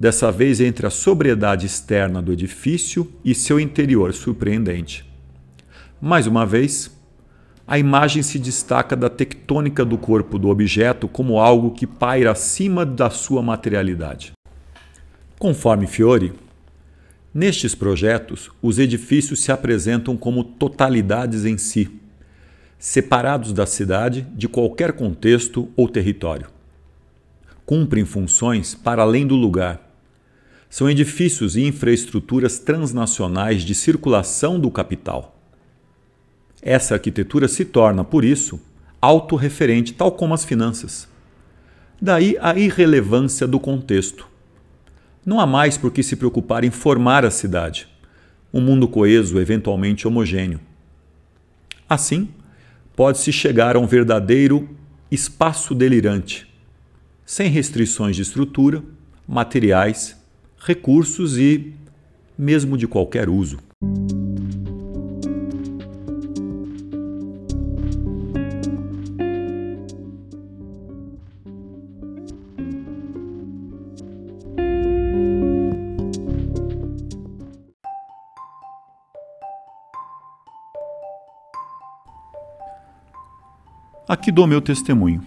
dessa 0.00 0.32
vez 0.32 0.60
entre 0.60 0.86
a 0.86 0.90
sobriedade 0.90 1.66
externa 1.66 2.22
do 2.22 2.32
edifício 2.32 3.12
e 3.22 3.34
seu 3.34 3.60
interior 3.60 4.14
surpreendente. 4.14 5.04
Mais 6.00 6.26
uma 6.26 6.46
vez, 6.46 6.90
a 7.66 7.78
imagem 7.78 8.22
se 8.22 8.38
destaca 8.38 8.96
da 8.96 9.10
tectônica 9.10 9.84
do 9.84 9.98
corpo 9.98 10.38
do 10.38 10.48
objeto 10.48 11.06
como 11.06 11.38
algo 11.38 11.72
que 11.72 11.86
paira 11.86 12.30
acima 12.30 12.86
da 12.86 13.10
sua 13.10 13.42
materialidade. 13.42 14.32
Conforme 15.38 15.86
Fiore, 15.86 16.32
Nestes 17.34 17.74
projetos, 17.74 18.50
os 18.62 18.78
edifícios 18.78 19.40
se 19.40 19.52
apresentam 19.52 20.16
como 20.16 20.42
totalidades 20.42 21.44
em 21.44 21.58
si, 21.58 21.88
separados 22.78 23.52
da 23.52 23.66
cidade 23.66 24.26
de 24.34 24.48
qualquer 24.48 24.92
contexto 24.92 25.68
ou 25.76 25.88
território. 25.88 26.48
Cumprem 27.66 28.04
funções 28.04 28.74
para 28.74 29.02
além 29.02 29.26
do 29.26 29.34
lugar. 29.34 29.80
São 30.70 30.88
edifícios 30.88 31.56
e 31.56 31.66
infraestruturas 31.66 32.58
transnacionais 32.58 33.62
de 33.62 33.74
circulação 33.74 34.60
do 34.60 34.70
capital. 34.70 35.36
Essa 36.62 36.94
arquitetura 36.94 37.48
se 37.48 37.64
torna, 37.64 38.04
por 38.04 38.24
isso, 38.24 38.60
autorreferente, 39.00 39.94
tal 39.94 40.12
como 40.12 40.34
as 40.34 40.44
finanças. 40.44 41.08
Daí 42.00 42.36
a 42.40 42.56
irrelevância 42.56 43.46
do 43.46 43.58
contexto 43.58 44.28
não 45.26 45.40
há 45.40 45.46
mais 45.46 45.76
por 45.76 45.90
que 45.90 46.02
se 46.02 46.16
preocupar 46.16 46.64
em 46.64 46.70
formar 46.70 47.24
a 47.24 47.30
cidade, 47.30 47.88
um 48.52 48.60
mundo 48.60 48.88
coeso, 48.88 49.38
eventualmente 49.38 50.06
homogêneo. 50.06 50.60
Assim, 51.88 52.28
pode-se 52.98 53.30
chegar 53.30 53.76
a 53.76 53.78
um 53.78 53.86
verdadeiro 53.86 54.68
espaço 55.08 55.72
delirante, 55.72 56.52
sem 57.24 57.48
restrições 57.48 58.16
de 58.16 58.22
estrutura, 58.22 58.82
materiais, 59.24 60.16
recursos 60.58 61.38
e 61.38 61.74
mesmo 62.36 62.76
de 62.76 62.88
qualquer 62.88 63.28
uso. 63.28 63.60
Aqui 84.08 84.32
dou 84.32 84.46
meu 84.46 84.62
testemunho. 84.62 85.22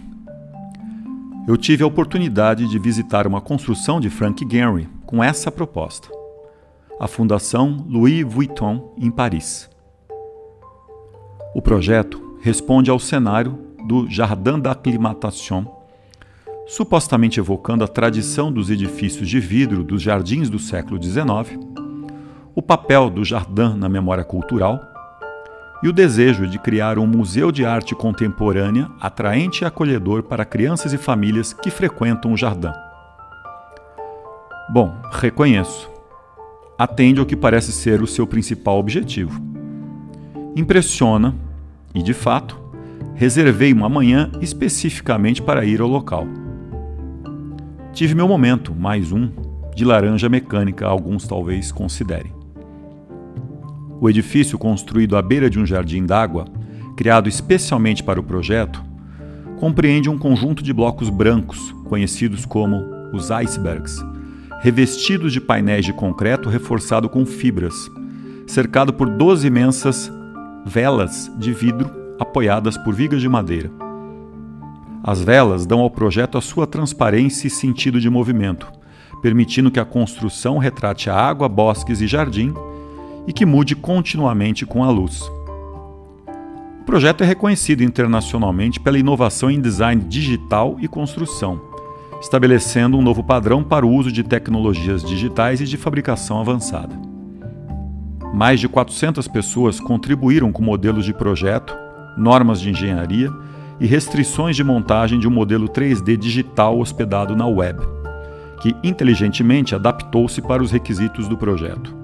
Eu 1.46 1.56
tive 1.56 1.84
a 1.84 1.86
oportunidade 1.86 2.68
de 2.68 2.80
visitar 2.80 3.28
uma 3.28 3.40
construção 3.40 4.00
de 4.00 4.10
Frank 4.10 4.44
Gehry 4.50 4.88
com 5.06 5.22
essa 5.22 5.52
proposta: 5.52 6.08
a 6.98 7.06
Fundação 7.06 7.86
Louis 7.88 8.24
Vuitton 8.24 8.92
em 8.98 9.08
Paris. 9.08 9.70
O 11.54 11.62
projeto 11.62 12.36
responde 12.42 12.90
ao 12.90 12.98
cenário 12.98 13.56
do 13.86 14.10
Jardin 14.10 14.58
d'Acclimatation, 14.58 15.64
supostamente 16.66 17.38
evocando 17.38 17.84
a 17.84 17.88
tradição 17.88 18.50
dos 18.50 18.68
edifícios 18.68 19.28
de 19.28 19.38
vidro 19.38 19.84
dos 19.84 20.02
jardins 20.02 20.50
do 20.50 20.58
século 20.58 21.00
XIX, 21.00 21.56
o 22.52 22.60
papel 22.60 23.10
do 23.10 23.24
Jardin 23.24 23.76
na 23.76 23.88
memória 23.88 24.24
cultural 24.24 24.91
e 25.82 25.88
o 25.88 25.92
desejo 25.92 26.46
de 26.46 26.58
criar 26.58 26.98
um 26.98 27.06
museu 27.06 27.50
de 27.50 27.64
arte 27.64 27.94
contemporânea 27.94 28.88
atraente 29.00 29.64
e 29.64 29.66
acolhedor 29.66 30.22
para 30.22 30.44
crianças 30.44 30.92
e 30.92 30.98
famílias 30.98 31.52
que 31.52 31.70
frequentam 31.70 32.32
o 32.32 32.36
Jardin. 32.36 32.72
Bom, 34.70 34.94
reconheço. 35.10 35.90
Atende 36.78 37.20
ao 37.20 37.26
que 37.26 37.36
parece 37.36 37.72
ser 37.72 38.00
o 38.00 38.06
seu 38.06 38.26
principal 38.26 38.78
objetivo. 38.78 39.40
Impressiona, 40.54 41.34
e 41.94 42.02
de 42.02 42.14
fato, 42.14 42.58
reservei 43.14 43.72
uma 43.72 43.88
manhã 43.88 44.30
especificamente 44.40 45.42
para 45.42 45.64
ir 45.64 45.80
ao 45.80 45.88
local. 45.88 46.26
Tive 47.92 48.14
meu 48.14 48.26
momento, 48.26 48.74
mais 48.74 49.12
um, 49.12 49.28
de 49.74 49.84
laranja 49.84 50.28
mecânica, 50.28 50.86
alguns 50.86 51.26
talvez 51.26 51.70
considerem. 51.70 52.41
O 54.02 54.10
edifício, 54.10 54.58
construído 54.58 55.16
à 55.16 55.22
beira 55.22 55.48
de 55.48 55.60
um 55.60 55.64
jardim 55.64 56.04
d'água, 56.04 56.46
criado 56.96 57.28
especialmente 57.28 58.02
para 58.02 58.18
o 58.18 58.22
projeto, 58.24 58.82
compreende 59.60 60.10
um 60.10 60.18
conjunto 60.18 60.60
de 60.60 60.72
blocos 60.72 61.08
brancos, 61.08 61.70
conhecidos 61.84 62.44
como 62.44 62.82
os 63.12 63.30
icebergs, 63.30 64.04
revestidos 64.60 65.32
de 65.32 65.40
painéis 65.40 65.84
de 65.84 65.92
concreto 65.92 66.48
reforçado 66.48 67.08
com 67.08 67.24
fibras, 67.24 67.88
cercado 68.44 68.92
por 68.92 69.08
12 69.08 69.46
imensas 69.46 70.12
velas 70.66 71.30
de 71.38 71.52
vidro 71.52 71.88
apoiadas 72.18 72.76
por 72.76 72.92
vigas 72.92 73.20
de 73.20 73.28
madeira. 73.28 73.70
As 75.04 75.22
velas 75.22 75.64
dão 75.64 75.78
ao 75.78 75.88
projeto 75.88 76.36
a 76.36 76.40
sua 76.40 76.66
transparência 76.66 77.46
e 77.46 77.50
sentido 77.50 78.00
de 78.00 78.10
movimento, 78.10 78.66
permitindo 79.22 79.70
que 79.70 79.78
a 79.78 79.84
construção 79.84 80.58
retrate 80.58 81.08
a 81.08 81.14
água, 81.14 81.48
bosques 81.48 82.00
e 82.00 82.08
jardim 82.08 82.52
e 83.26 83.32
que 83.32 83.46
mude 83.46 83.74
continuamente 83.74 84.66
com 84.66 84.82
a 84.82 84.90
luz. 84.90 85.22
O 86.80 86.84
projeto 86.84 87.22
é 87.22 87.26
reconhecido 87.26 87.82
internacionalmente 87.82 88.80
pela 88.80 88.98
inovação 88.98 89.50
em 89.50 89.60
design 89.60 90.02
digital 90.02 90.76
e 90.80 90.88
construção, 90.88 91.60
estabelecendo 92.20 92.98
um 92.98 93.02
novo 93.02 93.22
padrão 93.22 93.62
para 93.62 93.86
o 93.86 93.90
uso 93.90 94.10
de 94.10 94.22
tecnologias 94.24 95.02
digitais 95.04 95.60
e 95.60 95.64
de 95.64 95.76
fabricação 95.76 96.40
avançada. 96.40 96.98
Mais 98.34 98.58
de 98.58 98.68
400 98.68 99.28
pessoas 99.28 99.78
contribuíram 99.78 100.50
com 100.50 100.62
modelos 100.62 101.04
de 101.04 101.14
projeto, 101.14 101.76
normas 102.16 102.60
de 102.60 102.70
engenharia 102.70 103.30
e 103.78 103.86
restrições 103.86 104.56
de 104.56 104.64
montagem 104.64 105.18
de 105.18 105.28
um 105.28 105.30
modelo 105.30 105.68
3D 105.68 106.16
digital 106.16 106.78
hospedado 106.78 107.36
na 107.36 107.46
web, 107.46 107.78
que 108.60 108.74
inteligentemente 108.82 109.74
adaptou-se 109.74 110.40
para 110.40 110.62
os 110.62 110.70
requisitos 110.70 111.28
do 111.28 111.36
projeto. 111.36 112.01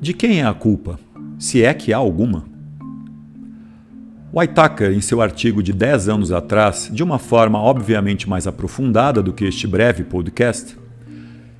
De 0.00 0.14
quem 0.14 0.40
é 0.40 0.46
a 0.46 0.54
culpa, 0.54 0.98
se 1.38 1.62
é 1.62 1.74
que 1.74 1.92
há 1.92 1.98
alguma? 1.98 2.46
Whitaker, 4.32 4.92
em 4.92 5.00
seu 5.02 5.20
artigo 5.20 5.62
de 5.62 5.74
10 5.74 6.08
anos 6.08 6.32
atrás, 6.32 6.88
de 6.90 7.02
uma 7.02 7.18
forma 7.18 7.60
obviamente 7.60 8.26
mais 8.26 8.46
aprofundada 8.46 9.22
do 9.22 9.30
que 9.30 9.44
este 9.44 9.66
breve 9.66 10.02
podcast, 10.04 10.74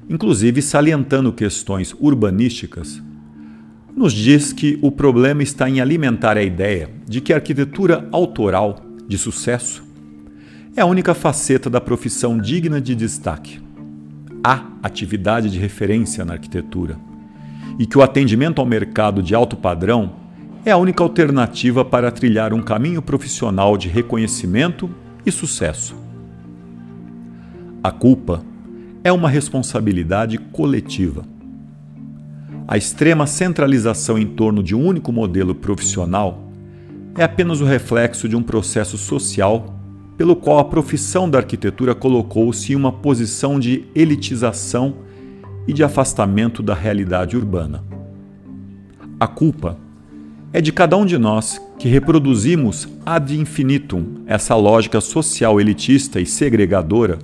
inclusive 0.09 0.63
salientando 0.63 1.35
questões 1.35 1.95
urbanísticas, 2.01 3.03
nos 3.95 4.15
diz 4.15 4.55
que 4.55 4.79
o 4.81 4.91
problema 4.91 5.43
está 5.43 5.69
em 5.69 5.83
alimentar 5.83 6.39
a 6.39 6.43
ideia 6.43 6.89
de 7.07 7.21
que 7.21 7.35
a 7.35 7.37
arquitetura 7.37 8.09
autoral 8.11 8.81
de 9.07 9.19
sucesso 9.19 9.85
é 10.75 10.81
a 10.81 10.87
única 10.87 11.13
faceta 11.13 11.69
da 11.69 11.79
profissão 11.79 12.39
digna 12.39 12.81
de 12.81 12.95
destaque. 12.95 13.61
Há 14.43 14.65
atividade 14.83 15.51
de 15.51 15.59
referência 15.59 16.25
na 16.25 16.33
arquitetura 16.33 17.10
e 17.81 17.87
que 17.87 17.97
o 17.97 18.03
atendimento 18.03 18.61
ao 18.61 18.67
mercado 18.67 19.23
de 19.23 19.35
alto 19.35 19.57
padrão 19.57 20.13
é 20.67 20.71
a 20.71 20.77
única 20.77 21.03
alternativa 21.03 21.83
para 21.83 22.11
trilhar 22.11 22.53
um 22.53 22.61
caminho 22.61 23.01
profissional 23.01 23.75
de 23.79 23.89
reconhecimento 23.89 24.91
e 25.25 25.33
sucesso. 25.33 25.97
A 27.83 27.91
culpa 27.91 28.45
é 29.03 29.11
uma 29.11 29.31
responsabilidade 29.31 30.37
coletiva. 30.37 31.25
A 32.69 32.77
extrema 32.77 33.27
centralização 33.27 34.19
em 34.19 34.27
torno 34.27 34.63
de 34.63 34.75
um 34.75 34.85
único 34.85 35.11
modelo 35.11 35.55
profissional 35.55 36.53
é 37.17 37.25
apenas 37.25 37.63
o 37.63 37.65
reflexo 37.65 38.29
de 38.29 38.37
um 38.37 38.43
processo 38.43 38.99
social 38.99 39.75
pelo 40.19 40.37
qual 40.37 40.59
a 40.59 40.65
profissão 40.65 41.31
da 41.31 41.39
arquitetura 41.39 41.95
colocou-se 41.95 42.75
em 42.75 42.77
uma 42.77 42.93
posição 42.93 43.59
de 43.59 43.87
elitização 43.95 44.97
e 45.71 45.73
de 45.73 45.85
afastamento 45.85 46.65
da 46.65 46.75
realidade 46.75 47.37
urbana. 47.37 47.85
A 49.21 49.29
culpa 49.29 49.79
é 50.53 50.61
de 50.61 50.73
cada 50.73 50.97
um 50.97 51.07
de 51.07 51.17
nós 51.17 51.61
que 51.79 51.89
reproduzimos 51.89 52.89
ad 53.07 53.39
infinitum 53.39 54.25
essa 54.27 54.57
lógica 54.57 55.01
social 55.01 55.61
elitista 55.61 56.21
e 56.21 56.27
segregadora 56.27 57.21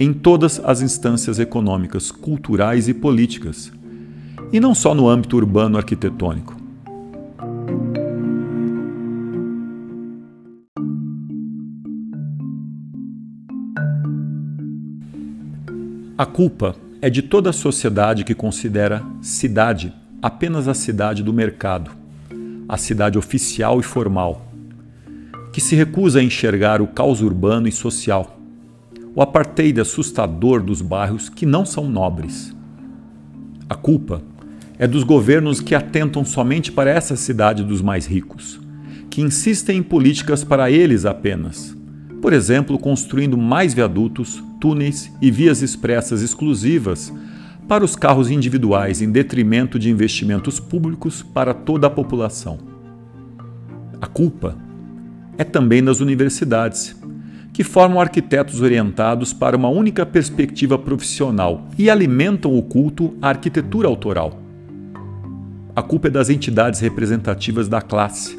em 0.00 0.12
todas 0.12 0.60
as 0.64 0.82
instâncias 0.82 1.38
econômicas, 1.38 2.10
culturais 2.10 2.88
e 2.88 2.92
políticas, 2.92 3.72
e 4.52 4.58
não 4.58 4.74
só 4.74 4.92
no 4.92 5.08
âmbito 5.08 5.36
urbano 5.36 5.78
arquitetônico. 5.78 6.56
A 16.18 16.26
culpa 16.26 16.74
é 17.00 17.10
de 17.10 17.22
toda 17.22 17.50
a 17.50 17.52
sociedade 17.52 18.24
que 18.24 18.34
considera 18.34 19.02
cidade 19.20 19.92
apenas 20.22 20.66
a 20.66 20.74
cidade 20.74 21.22
do 21.22 21.32
mercado, 21.32 21.90
a 22.68 22.76
cidade 22.76 23.18
oficial 23.18 23.78
e 23.78 23.82
formal, 23.82 24.50
que 25.52 25.60
se 25.60 25.76
recusa 25.76 26.20
a 26.20 26.22
enxergar 26.22 26.80
o 26.80 26.86
caos 26.86 27.20
urbano 27.20 27.68
e 27.68 27.72
social, 27.72 28.38
o 29.14 29.22
apartheid 29.22 29.80
assustador 29.80 30.62
dos 30.62 30.82
bairros 30.82 31.28
que 31.28 31.46
não 31.46 31.64
são 31.64 31.88
nobres. 31.88 32.54
A 33.68 33.74
culpa 33.74 34.22
é 34.78 34.86
dos 34.86 35.04
governos 35.04 35.60
que 35.60 35.74
atentam 35.74 36.24
somente 36.24 36.72
para 36.72 36.90
essa 36.90 37.16
cidade 37.16 37.62
dos 37.62 37.80
mais 37.80 38.06
ricos, 38.06 38.60
que 39.10 39.22
insistem 39.22 39.78
em 39.78 39.82
políticas 39.82 40.44
para 40.44 40.70
eles 40.70 41.04
apenas, 41.04 41.76
por 42.20 42.32
exemplo, 42.32 42.78
construindo 42.78 43.36
mais 43.36 43.72
viadutos, 43.72 44.42
túneis 44.66 45.12
e 45.22 45.30
vias 45.30 45.62
expressas 45.62 46.22
exclusivas 46.22 47.12
para 47.68 47.84
os 47.84 47.94
carros 47.94 48.32
individuais 48.32 49.00
em 49.00 49.08
detrimento 49.12 49.78
de 49.78 49.88
investimentos 49.88 50.58
públicos 50.58 51.22
para 51.22 51.54
toda 51.54 51.86
a 51.86 51.90
população. 51.90 52.58
A 54.00 54.08
culpa 54.08 54.58
é 55.38 55.44
também 55.44 55.84
das 55.84 56.00
universidades, 56.00 56.96
que 57.52 57.62
formam 57.62 58.00
arquitetos 58.00 58.60
orientados 58.60 59.32
para 59.32 59.56
uma 59.56 59.68
única 59.68 60.04
perspectiva 60.04 60.76
profissional 60.76 61.68
e 61.78 61.88
alimentam 61.88 62.58
o 62.58 62.60
culto 62.60 63.16
à 63.22 63.28
arquitetura 63.28 63.86
autoral. 63.86 64.42
A 65.76 65.82
culpa 65.82 66.08
é 66.08 66.10
das 66.10 66.28
entidades 66.28 66.80
representativas 66.80 67.68
da 67.68 67.80
classe, 67.80 68.36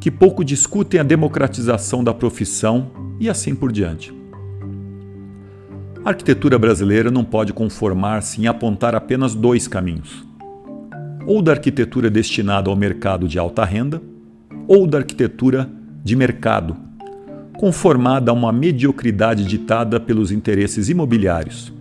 que 0.00 0.10
pouco 0.10 0.42
discutem 0.42 1.00
a 1.00 1.04
democratização 1.04 2.02
da 2.02 2.14
profissão 2.14 2.90
e 3.20 3.28
assim 3.28 3.54
por 3.54 3.70
diante. 3.70 4.25
A 6.06 6.10
arquitetura 6.10 6.56
brasileira 6.56 7.10
não 7.10 7.24
pode 7.24 7.52
conformar-se 7.52 8.40
em 8.40 8.46
apontar 8.46 8.94
apenas 8.94 9.34
dois 9.34 9.66
caminhos: 9.66 10.24
ou 11.26 11.42
da 11.42 11.50
arquitetura 11.50 12.08
destinada 12.08 12.70
ao 12.70 12.76
mercado 12.76 13.26
de 13.26 13.40
alta 13.40 13.64
renda, 13.64 14.00
ou 14.68 14.86
da 14.86 14.98
arquitetura 14.98 15.68
de 16.04 16.14
mercado, 16.14 16.76
conformada 17.58 18.30
a 18.30 18.34
uma 18.34 18.52
mediocridade 18.52 19.42
ditada 19.42 19.98
pelos 19.98 20.30
interesses 20.30 20.88
imobiliários. 20.88 21.72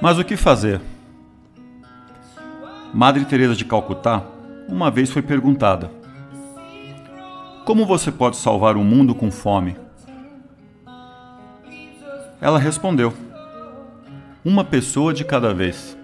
Mas 0.00 0.18
o 0.18 0.24
que 0.24 0.36
fazer? 0.36 0.80
Madre 2.92 3.24
Teresa 3.26 3.54
de 3.54 3.66
Calcutá 3.66 4.24
uma 4.66 4.90
vez 4.90 5.10
foi 5.10 5.20
perguntada: 5.20 5.90
Como 7.66 7.84
você 7.84 8.10
pode 8.10 8.36
salvar 8.36 8.76
o 8.76 8.84
mundo 8.84 9.14
com 9.14 9.30
fome? 9.30 9.76
Ela 12.40 12.58
respondeu: 12.58 13.12
Uma 14.42 14.64
pessoa 14.64 15.12
de 15.12 15.22
cada 15.22 15.52
vez. 15.52 15.96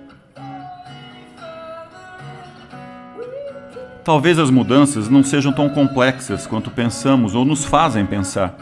Talvez 4.05 4.39
as 4.39 4.51
mudanças 4.51 5.09
não 5.09 5.25
sejam 5.25 5.53
tão 5.53 5.71
complexas 5.71 6.47
quanto 6.47 6.71
pensamos 6.71 7.35
ou 7.35 7.45
nos 7.45 7.65
fazem 7.65 8.05
pensar. 8.05 8.55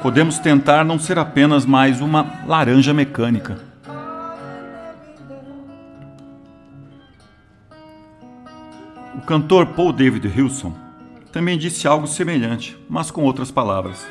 Podemos 0.00 0.38
tentar 0.38 0.84
não 0.84 0.98
ser 0.98 1.18
apenas 1.18 1.66
mais 1.66 2.00
uma 2.00 2.24
laranja 2.46 2.94
mecânica. 2.94 3.65
Cantor 9.26 9.66
Paul 9.66 9.92
David 9.92 10.28
Wilson 10.28 10.72
também 11.32 11.58
disse 11.58 11.88
algo 11.88 12.06
semelhante, 12.06 12.78
mas 12.88 13.10
com 13.10 13.24
outras 13.24 13.50
palavras. 13.50 14.06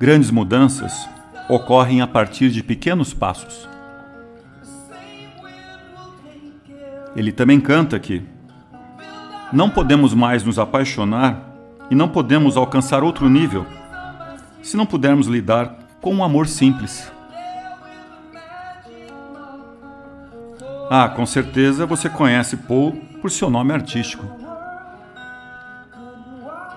Grandes 0.00 0.30
mudanças 0.30 1.08
ocorrem 1.48 2.00
a 2.00 2.06
partir 2.06 2.50
de 2.50 2.62
pequenos 2.62 3.12
passos. 3.12 3.68
Ele 7.14 7.30
também 7.30 7.60
canta 7.60 7.98
que 7.98 8.22
não 9.52 9.68
podemos 9.68 10.14
mais 10.14 10.42
nos 10.42 10.58
apaixonar 10.58 11.54
e 11.90 11.94
não 11.94 12.08
podemos 12.08 12.56
alcançar 12.56 13.04
outro 13.04 13.28
nível 13.28 13.66
se 14.62 14.76
não 14.76 14.86
pudermos 14.86 15.26
lidar 15.26 15.76
com 16.00 16.14
um 16.14 16.24
amor 16.24 16.48
simples. 16.48 17.12
Ah, 20.88 21.08
com 21.08 21.26
certeza 21.26 21.84
você 21.84 22.08
conhece 22.08 22.56
Paul 22.56 22.92
por 23.20 23.30
seu 23.30 23.50
nome 23.50 23.72
artístico. 23.72 24.24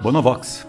Bonovox. 0.01 0.68